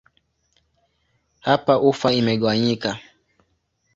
[1.47, 2.91] Hapa ufa imegawanyika.